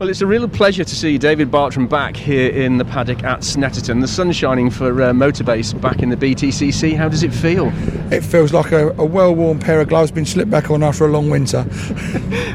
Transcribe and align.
Well, 0.00 0.08
it's 0.08 0.22
a 0.22 0.26
real 0.26 0.48
pleasure 0.48 0.82
to 0.82 0.94
see 0.94 1.18
David 1.18 1.52
Bartrum 1.52 1.88
back 1.88 2.16
here 2.16 2.50
in 2.50 2.78
the 2.78 2.84
paddock 2.84 3.22
at 3.22 3.40
Snetterton. 3.40 4.00
The 4.00 4.08
sun's 4.08 4.34
shining 4.34 4.68
for 4.68 4.90
uh, 5.00 5.12
Motorbase 5.12 5.80
back 5.80 6.02
in 6.02 6.08
the 6.08 6.16
BTCC. 6.16 6.96
How 6.96 7.08
does 7.08 7.22
it 7.22 7.32
feel? 7.32 7.72
It 8.12 8.24
feels 8.24 8.52
like 8.52 8.72
a, 8.72 8.88
a 8.98 9.04
well-worn 9.04 9.60
pair 9.60 9.80
of 9.80 9.88
gloves 9.88 10.10
been 10.10 10.26
slipped 10.26 10.50
back 10.50 10.68
on 10.68 10.82
after 10.82 11.04
a 11.04 11.08
long 11.08 11.30
winter. 11.30 11.58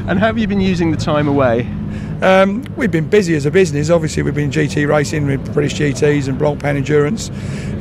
and 0.06 0.18
how 0.18 0.26
have 0.26 0.36
you 0.36 0.46
been 0.46 0.60
using 0.60 0.90
the 0.90 0.98
time 0.98 1.28
away? 1.28 1.62
Um, 2.22 2.62
we've 2.76 2.90
been 2.90 3.08
busy 3.08 3.34
as 3.34 3.46
a 3.46 3.50
business. 3.50 3.88
Obviously, 3.88 4.22
we've 4.22 4.34
been 4.34 4.50
GT 4.50 4.86
racing 4.86 5.26
with 5.26 5.54
British 5.54 5.74
GTs 5.74 6.28
and 6.28 6.38
Blancpain 6.38 6.76
Endurance. 6.76 7.30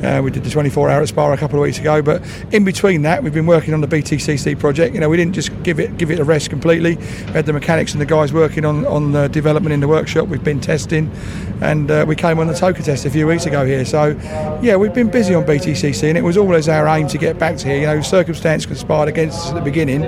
Uh, 0.04 0.21
we 0.24 0.32
did 0.32 0.46
the 0.46 0.50
24 0.50 0.89
hour 0.89 1.02
at 1.02 1.10
Spa 1.10 1.34
a 1.34 1.38
couple 1.38 1.60
of 1.60 1.64
weeks 1.64 1.78
ago, 1.78 2.02
but 2.02 2.24
in 2.54 2.64
between 2.64 3.02
that, 3.02 3.21
we've 3.21 3.34
been 3.34 3.46
working 3.46 3.74
on 3.74 3.82
the 3.82 3.88
BTCC 3.88 4.57
project. 4.57 4.94
You 4.94 5.02
know, 5.02 5.10
we 5.10 5.18
didn't 5.18 5.34
just 5.34 5.52
give 5.64 5.78
it 5.78 5.98
give 5.98 6.10
it 6.10 6.20
a 6.20 6.24
rest 6.24 6.50
completely. 6.50 6.96
We 6.96 7.34
had 7.34 7.46
the 7.46 7.52
mechanics 7.52 7.92
and 7.92 8.00
the 8.00 8.06
guys 8.06 8.32
working 8.32 8.64
on 8.64 8.86
on 8.86 9.12
the 9.12 9.28
development 9.28 9.74
in 9.74 9.82
the 9.82 9.89
workshop. 9.89 10.30
We've 10.30 10.44
been 10.44 10.62
testing, 10.62 11.12
and 11.62 11.92
uh, 11.92 12.06
we 12.07 12.15
came 12.15 12.40
on 12.40 12.48
the 12.48 12.54
TOCA 12.54 12.82
test 12.82 13.06
a 13.06 13.10
few 13.10 13.28
weeks 13.28 13.46
ago 13.46 13.65
here. 13.65 13.84
So, 13.84 14.18
yeah, 14.62 14.78
we've 14.78 14.93
been 14.93 15.10
busy 15.10 15.36
on 15.36 15.43
BTCC, 15.43 16.07
and 16.07 16.18
it 16.18 16.24
was 16.24 16.37
always 16.37 16.70
our 16.70 16.87
aim 16.87 17.10
to 17.10 17.18
get 17.18 17.37
back 17.37 17.57
to 17.57 17.68
here. 17.68 17.82
You 17.82 17.87
know, 17.87 18.01
circumstance 18.01 18.65
conspired 18.65 19.10
against 19.10 19.37
us 19.40 19.50
at 19.50 19.56
the 19.56 19.62
beginning, 19.62 20.06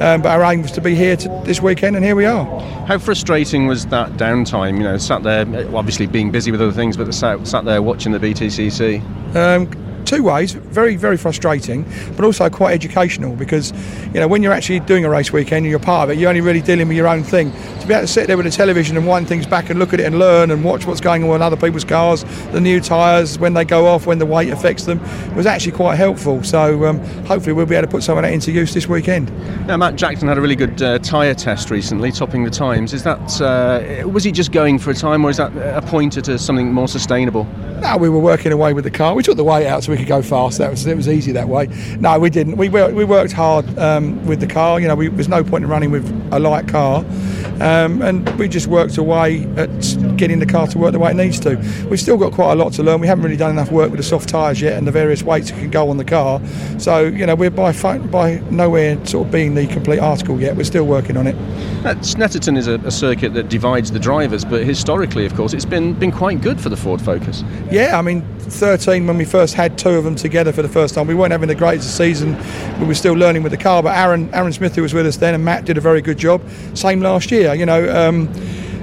um, 0.00 0.22
but 0.22 0.26
our 0.26 0.44
aim 0.52 0.62
was 0.62 0.70
to 0.72 0.80
be 0.80 0.94
here 0.94 1.16
to, 1.16 1.42
this 1.44 1.60
weekend, 1.60 1.96
and 1.96 2.04
here 2.04 2.14
we 2.14 2.26
are. 2.26 2.44
How 2.86 2.98
frustrating 2.98 3.66
was 3.72 3.86
that 3.86 4.10
downtime? 4.18 4.76
You 4.76 4.82
know, 4.82 4.98
sat 4.98 5.22
there, 5.22 5.46
obviously 5.74 6.06
being 6.06 6.30
busy 6.30 6.50
with 6.50 6.60
other 6.60 6.72
things, 6.72 6.94
but 6.94 7.10
sat, 7.14 7.46
sat 7.46 7.64
there 7.64 7.80
watching 7.80 8.12
the 8.12 8.18
BTCC. 8.18 9.00
Um, 9.34 9.66
two 10.16 10.22
ways 10.22 10.52
very 10.52 10.96
very 10.96 11.16
frustrating 11.16 11.84
but 12.16 12.24
also 12.24 12.48
quite 12.50 12.72
educational 12.72 13.34
because 13.36 13.72
you 14.06 14.20
know 14.20 14.28
when 14.28 14.42
you're 14.42 14.52
actually 14.52 14.80
doing 14.80 15.04
a 15.04 15.10
race 15.10 15.32
weekend 15.32 15.64
and 15.64 15.70
you're 15.70 15.78
part 15.78 16.04
of 16.04 16.10
it 16.10 16.20
you're 16.20 16.28
only 16.28 16.40
really 16.40 16.60
dealing 16.60 16.88
with 16.88 16.96
your 16.96 17.08
own 17.08 17.22
thing. 17.22 17.52
To 17.80 17.86
be 17.88 17.94
able 17.94 18.02
to 18.02 18.06
sit 18.06 18.28
there 18.28 18.36
with 18.36 18.46
a 18.46 18.50
the 18.52 18.56
television 18.56 18.96
and 18.96 19.06
wind 19.06 19.26
things 19.26 19.46
back 19.46 19.70
and 19.70 19.78
look 19.78 19.92
at 19.92 20.00
it 20.00 20.04
and 20.04 20.18
learn 20.18 20.50
and 20.50 20.62
watch 20.64 20.86
what's 20.86 21.00
going 21.00 21.24
on 21.24 21.30
with 21.30 21.42
other 21.42 21.56
people's 21.56 21.84
cars 21.84 22.24
the 22.52 22.60
new 22.60 22.80
tyres 22.80 23.38
when 23.38 23.54
they 23.54 23.64
go 23.64 23.86
off 23.86 24.06
when 24.06 24.18
the 24.18 24.26
weight 24.26 24.50
affects 24.50 24.84
them 24.84 25.00
was 25.34 25.46
actually 25.46 25.72
quite 25.72 25.96
helpful. 25.96 26.42
So 26.44 26.86
um, 26.86 27.00
hopefully 27.24 27.52
we'll 27.52 27.66
be 27.66 27.74
able 27.74 27.88
to 27.88 27.90
put 27.90 28.02
some 28.02 28.16
of 28.18 28.22
that 28.22 28.32
into 28.32 28.52
use 28.52 28.74
this 28.74 28.86
weekend. 28.86 29.30
Now 29.66 29.76
Matt 29.76 29.96
Jackson 29.96 30.28
had 30.28 30.38
a 30.38 30.40
really 30.40 30.56
good 30.56 30.80
uh, 30.82 30.98
tyre 30.98 31.34
test 31.34 31.70
recently 31.70 32.12
topping 32.12 32.44
the 32.44 32.50
times. 32.50 32.92
Is 32.92 33.02
that 33.04 33.40
uh, 33.40 34.08
was 34.08 34.24
he 34.24 34.32
just 34.32 34.52
going 34.52 34.78
for 34.78 34.90
a 34.90 34.94
time 34.94 35.24
or 35.24 35.30
is 35.30 35.38
that 35.38 35.56
a 35.56 35.82
pointer 35.82 36.20
to 36.22 36.38
something 36.38 36.72
more 36.72 36.88
sustainable? 36.88 37.44
No, 37.80 37.96
we 37.96 38.08
were 38.08 38.20
working 38.20 38.52
away 38.52 38.74
with 38.74 38.84
the 38.84 38.90
car. 38.90 39.14
We 39.14 39.22
took 39.22 39.36
the 39.36 39.44
weight 39.44 39.66
out 39.66 39.82
so 39.82 39.92
we 39.92 40.01
could 40.02 40.08
go 40.16 40.22
fast. 40.22 40.58
That 40.58 40.70
was 40.70 40.86
it 40.86 40.96
was 40.96 41.08
easy 41.08 41.32
that 41.32 41.48
way. 41.48 41.68
No, 41.98 42.18
we 42.18 42.30
didn't. 42.30 42.56
We 42.56 42.68
worked, 42.68 42.94
we 42.94 43.04
worked 43.04 43.32
hard 43.32 43.78
um, 43.78 44.24
with 44.26 44.40
the 44.40 44.46
car. 44.46 44.80
You 44.80 44.88
know, 44.88 44.94
we, 44.94 45.08
there's 45.08 45.28
no 45.28 45.44
point 45.44 45.64
in 45.64 45.70
running 45.70 45.90
with 45.90 46.06
a 46.32 46.38
light 46.38 46.68
car, 46.68 47.04
um, 47.60 48.02
and 48.02 48.28
we 48.38 48.48
just 48.48 48.66
worked 48.66 48.98
away 48.98 49.44
at 49.56 49.70
getting 50.22 50.38
the 50.38 50.46
car 50.46 50.68
to 50.68 50.78
work 50.78 50.92
the 50.92 51.00
way 51.00 51.10
it 51.10 51.16
needs 51.16 51.40
to. 51.40 51.56
We've 51.90 51.98
still 51.98 52.16
got 52.16 52.32
quite 52.32 52.52
a 52.52 52.54
lot 52.54 52.72
to 52.74 52.82
learn. 52.84 53.00
We 53.00 53.08
haven't 53.08 53.24
really 53.24 53.36
done 53.36 53.50
enough 53.50 53.72
work 53.72 53.90
with 53.90 53.98
the 53.98 54.04
soft 54.04 54.28
tyres 54.28 54.60
yet 54.60 54.78
and 54.78 54.86
the 54.86 54.92
various 54.92 55.24
weights 55.24 55.50
that 55.50 55.58
can 55.58 55.68
go 55.68 55.90
on 55.90 55.96
the 55.96 56.04
car. 56.04 56.40
So 56.78 57.00
you 57.00 57.26
know, 57.26 57.34
we're 57.34 57.50
by 57.50 57.72
by 57.98 58.36
nowhere 58.48 59.04
sort 59.04 59.26
of 59.26 59.32
being 59.32 59.56
the 59.56 59.66
complete 59.66 59.98
article 59.98 60.40
yet. 60.40 60.56
We're 60.56 60.62
still 60.62 60.86
working 60.86 61.16
on 61.16 61.26
it. 61.26 61.34
Snetterton 61.82 62.56
is 62.56 62.68
a, 62.68 62.74
a 62.84 62.92
circuit 62.92 63.34
that 63.34 63.48
divides 63.48 63.90
the 63.90 63.98
drivers, 63.98 64.44
but 64.44 64.62
historically, 64.62 65.26
of 65.26 65.34
course, 65.34 65.54
it's 65.54 65.64
been 65.64 65.94
been 65.94 66.12
quite 66.12 66.40
good 66.40 66.60
for 66.60 66.68
the 66.68 66.76
Ford 66.76 67.02
Focus. 67.02 67.42
Yeah, 67.72 67.98
I 67.98 68.02
mean, 68.02 68.22
13 68.38 69.04
when 69.08 69.18
we 69.18 69.24
first 69.24 69.54
had 69.54 69.76
two 69.76 69.90
of 69.90 70.04
them 70.04 70.14
together 70.14 70.52
for 70.52 70.62
the 70.62 70.68
first 70.68 70.94
time. 70.94 71.08
We 71.08 71.16
weren't 71.16 71.32
having 71.32 71.48
the 71.48 71.56
greatest 71.56 71.96
season. 71.96 72.36
We 72.78 72.86
were 72.86 72.94
still 72.94 73.14
learning 73.14 73.42
with 73.42 73.50
the 73.50 73.58
car, 73.58 73.82
but 73.82 73.96
Aron 73.96 74.32
Aron 74.32 74.52
Smith, 74.52 74.76
who 74.76 74.82
was 74.82 74.94
with 74.94 75.06
us 75.06 75.16
then, 75.16 75.34
and 75.34 75.44
Matt 75.44 75.64
did 75.64 75.78
a 75.78 75.80
very 75.80 76.00
good 76.00 76.18
job. 76.18 76.40
Same 76.74 77.00
last 77.00 77.32
year, 77.32 77.54
you 77.54 77.66
know. 77.66 78.08
Um, 78.08 78.32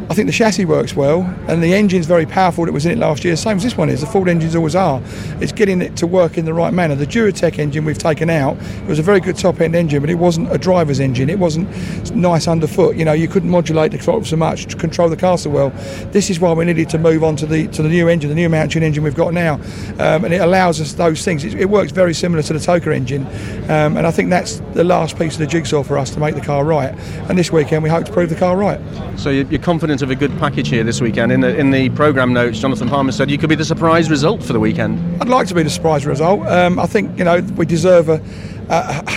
I 0.10 0.16
think 0.16 0.26
the 0.26 0.34
chassis 0.34 0.66
works 0.66 0.96
well 0.96 1.22
and 1.48 1.62
the 1.62 1.76
engine's 1.76 2.08
very 2.08 2.26
powerful 2.26 2.66
that 2.66 2.72
was 2.72 2.84
in 2.84 2.92
it 2.92 2.98
last 2.98 3.24
year, 3.24 3.36
same 3.36 3.58
as 3.58 3.64
this 3.64 3.78
one 3.78 3.90
is. 3.90 4.02
The 4.02 4.08
Ford 4.08 4.28
engines 4.28 4.56
always 4.56 4.76
are. 4.76 5.04
It's 5.40 5.52
getting 5.52 5.84
it 5.84 5.96
to 5.98 6.08
work 6.08 6.36
in 6.36 6.46
the 6.46 6.54
right 6.54 6.74
manner. 6.74 6.96
The 6.96 7.06
Duratec 7.06 7.60
engine 7.60 7.86
we've 7.86 7.96
taken 7.96 8.28
out 8.28 8.58
it 8.60 8.88
was 8.88 8.98
a 8.98 9.04
very 9.04 9.20
good 9.20 9.38
top 9.38 9.62
end 9.62 9.76
engine, 9.76 10.02
but 10.02 10.10
it 10.10 10.16
wasn't 10.16 10.52
a 10.52 10.58
driver's 10.58 11.00
engine. 11.00 11.30
It 11.30 11.38
wasn't 11.38 11.70
nice 12.16 12.48
underfoot. 12.48 12.96
You 12.96 13.06
know, 13.06 13.14
you 13.14 13.28
couldn't 13.28 13.52
modulate 13.52 13.92
the 13.92 14.00
throttle 14.00 14.26
so 14.26 14.36
much 14.36 14.66
to 14.66 14.76
control 14.76 15.10
the 15.10 15.16
car 15.16 15.38
so 15.38 15.52
well. 15.52 15.70
This 16.12 16.32
is 16.32 16.40
why 16.40 16.54
we 16.54 16.66
needed 16.66 16.90
to 16.90 16.98
move 16.98 17.24
on 17.24 17.36
to 17.36 17.46
the 17.46 17.68
to 17.68 17.84
the 17.84 17.90
new 17.90 18.08
engine, 18.08 18.30
the 18.30 18.36
new 18.36 18.50
Mountune 18.50 18.82
engine 18.82 19.04
we've 19.04 19.14
got 19.14 19.32
now, 19.32 19.56
um, 20.00 20.26
and 20.26 20.34
it 20.34 20.42
allows 20.42 20.82
us 20.82 20.94
those 20.94 21.24
things. 21.24 21.44
It, 21.44 21.54
it, 21.54 21.70
works 21.70 21.92
very 21.92 22.16
similar 22.16 22.42
to 22.42 22.54
the 22.54 22.60
TOCA 22.60 22.96
engine, 22.96 23.28
um, 23.70 23.96
and 23.96 24.08
I 24.08 24.12
think 24.12 24.32
that's 24.32 24.60
the 24.74 24.84
last 24.84 25.20
piece 25.20 25.34
of 25.34 25.40
the 25.40 25.46
jigsaw 25.46 25.84
for 25.84 26.00
us 26.00 26.10
to 26.16 26.20
make 26.20 26.34
the 26.34 26.42
car 26.42 26.66
right. 26.66 26.96
And 27.30 27.38
this 27.38 27.52
weekend 27.52 27.84
we 27.84 27.90
hope 27.90 28.06
to 28.06 28.12
prove 28.12 28.32
the 28.32 28.36
car 28.36 28.58
right. 28.58 28.82
So 29.20 29.30
you're 29.30 29.62
confident 29.62 29.99
of 30.02 30.12
a 30.12 30.16
good 30.16 30.38
package 30.40 30.70
here 30.70 30.84
this 30.84 31.02
weekend. 31.02 31.32
In 31.32 31.42
the 31.42 31.58
in 31.58 31.72
the 31.72 31.90
program 31.90 32.34
notes, 32.34 32.60
Jonathan 32.60 32.90
Palmer 32.90 33.12
said 33.12 33.30
you 33.30 33.38
could 33.38 33.50
be 33.50 33.56
the 33.56 33.66
surprise 33.66 34.10
result 34.10 34.44
for 34.44 34.54
the 34.54 34.60
weekend. 34.60 35.22
I'd 35.22 35.30
like 35.30 35.48
to 35.48 35.56
be 35.56 35.64
the 35.64 35.70
surprise 35.70 36.06
result. 36.06 36.46
Um, 36.48 36.80
I 36.80 36.86
think 36.86 37.18
you 37.18 37.24
know 37.24 37.40
we 37.56 37.66
deserve 37.66 38.10
a 38.10 38.22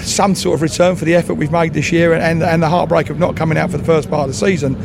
some 0.03 0.35
sort 0.35 0.55
of 0.55 0.63
return 0.63 0.97
for 0.97 1.05
the 1.05 1.15
effort 1.15 1.35
we've 1.35 1.53
made 1.53 1.75
this 1.75 1.93
year 1.93 2.15
and, 2.15 2.43
and 2.43 2.63
the 2.63 2.69
heartbreak 2.69 3.11
of 3.11 3.19
not 3.19 3.37
coming 3.37 3.59
out 3.59 3.71
for 3.71 3.77
the 3.77 3.85
first 3.85 4.09
part 4.09 4.23
of 4.23 4.29
the 4.29 4.47
season. 4.47 4.77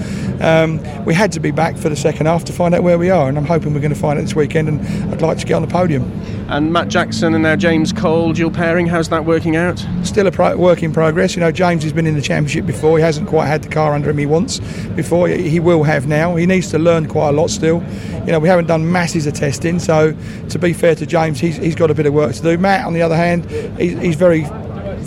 Um, 0.41 0.83
we 1.05 1.13
had 1.13 1.31
to 1.33 1.39
be 1.39 1.51
back 1.51 1.77
for 1.77 1.87
the 1.87 1.95
second 1.95 2.25
half 2.25 2.43
to 2.45 2.53
find 2.53 2.75
out 2.75 2.83
where 2.83 2.97
we 2.97 3.09
are, 3.09 3.29
and 3.29 3.37
I'm 3.37 3.45
hoping 3.45 3.73
we're 3.73 3.79
going 3.79 3.93
to 3.93 3.99
find 3.99 4.19
it 4.19 4.23
this 4.23 4.35
weekend. 4.35 4.67
And 4.67 5.13
I'd 5.13 5.21
like 5.21 5.37
to 5.37 5.45
get 5.45 5.53
on 5.53 5.61
the 5.61 5.69
podium. 5.69 6.03
And 6.49 6.71
Matt 6.71 6.87
Jackson 6.87 7.33
and 7.33 7.43
now 7.43 7.57
James 7.57 7.91
Cole 7.91 8.31
dual 8.31 8.51
pairing, 8.51 8.87
how's 8.87 9.09
that 9.09 9.25
working 9.25 9.57
out? 9.57 9.85
Still 10.03 10.27
a 10.27 10.31
pro- 10.31 10.55
work 10.55 10.81
in 10.81 10.93
progress. 10.93 11.35
You 11.35 11.41
know, 11.41 11.51
James 11.51 11.83
has 11.83 11.91
been 11.91 12.07
in 12.07 12.15
the 12.15 12.21
championship 12.21 12.65
before. 12.65 12.97
He 12.97 13.03
hasn't 13.03 13.27
quite 13.27 13.47
had 13.47 13.63
the 13.63 13.69
car 13.69 13.93
under 13.93 14.09
him 14.09 14.17
he 14.17 14.25
wants 14.25 14.59
before. 14.95 15.27
He 15.27 15.59
will 15.59 15.83
have 15.83 16.07
now. 16.07 16.37
He 16.37 16.45
needs 16.45 16.69
to 16.71 16.79
learn 16.79 17.07
quite 17.07 17.29
a 17.29 17.31
lot 17.33 17.49
still. 17.49 17.83
You 18.25 18.31
know, 18.31 18.39
we 18.39 18.47
haven't 18.47 18.67
done 18.67 18.89
masses 18.89 19.27
of 19.27 19.33
testing, 19.33 19.77
so 19.77 20.15
to 20.49 20.57
be 20.59 20.71
fair 20.71 20.95
to 20.95 21.05
James, 21.05 21.39
he's, 21.39 21.57
he's 21.57 21.75
got 21.75 21.91
a 21.91 21.93
bit 21.93 22.05
of 22.05 22.13
work 22.13 22.33
to 22.35 22.41
do. 22.41 22.57
Matt, 22.57 22.85
on 22.85 22.93
the 22.93 23.01
other 23.01 23.17
hand, 23.17 23.49
he's, 23.77 23.99
he's 23.99 24.15
very 24.15 24.45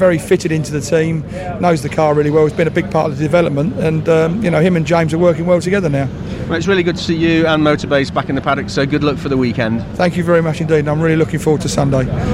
very 0.01 0.17
fitted 0.17 0.51
into 0.51 0.73
the 0.73 0.81
team, 0.81 1.21
knows 1.61 1.83
the 1.83 1.89
car 1.89 2.15
really 2.15 2.31
well. 2.31 2.45
He's 2.45 2.57
been 2.57 2.67
a 2.67 2.71
big 2.71 2.91
part 2.91 3.11
of 3.11 3.19
the 3.19 3.23
development, 3.23 3.79
and 3.79 4.09
um, 4.09 4.43
you 4.43 4.51
know 4.51 4.61
him 4.61 4.75
and 4.75 4.87
James 4.87 5.13
are 5.13 5.19
working 5.19 5.45
well 5.45 5.61
together 5.61 5.91
now. 5.91 6.09
Well, 6.51 6.59
it's 6.59 6.67
really 6.67 6.83
good 6.83 6.97
to 6.97 7.03
see 7.05 7.15
you 7.15 7.47
and 7.47 7.63
Motorbase 7.63 8.13
back 8.13 8.29
in 8.29 8.35
the 8.35 8.41
paddock. 8.41 8.71
So 8.71 8.85
good 8.85 9.05
luck 9.05 9.19
for 9.19 9.29
the 9.29 9.37
weekend. 9.37 9.85
Thank 9.95 10.17
you 10.17 10.25
very 10.25 10.43
much 10.43 10.61
indeed. 10.61 10.89
I'm 10.89 11.01
really 11.01 11.15
looking 11.15 11.39
forward 11.39 11.63
to 11.63 11.69
Sunday. 11.69 12.07